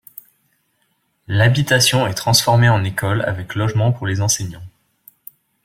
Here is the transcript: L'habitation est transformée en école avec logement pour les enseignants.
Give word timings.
L'habitation 1.27 2.07
est 2.07 2.15
transformée 2.15 2.69
en 2.69 2.83
école 2.83 3.21
avec 3.21 3.53
logement 3.53 3.91
pour 3.91 4.07
les 4.07 4.19
enseignants. 4.21 4.65